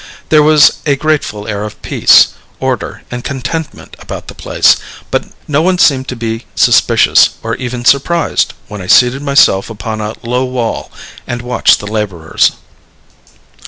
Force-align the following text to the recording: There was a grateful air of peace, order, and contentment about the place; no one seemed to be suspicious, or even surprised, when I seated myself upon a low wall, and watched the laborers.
There 0.29 0.41
was 0.41 0.77
a 0.87 0.95
grateful 0.95 1.47
air 1.47 1.63
of 1.63 1.79
peace, 1.83 2.29
order, 2.59 3.03
and 3.11 3.23
contentment 3.23 3.95
about 3.99 4.29
the 4.29 4.33
place; 4.33 4.77
no 5.47 5.61
one 5.61 5.77
seemed 5.77 6.07
to 6.07 6.15
be 6.15 6.47
suspicious, 6.55 7.37
or 7.43 7.53
even 7.57 7.85
surprised, 7.85 8.55
when 8.67 8.81
I 8.81 8.87
seated 8.87 9.21
myself 9.21 9.69
upon 9.69 10.01
a 10.01 10.15
low 10.23 10.45
wall, 10.45 10.91
and 11.27 11.43
watched 11.43 11.77
the 11.79 11.85
laborers. 11.85 12.53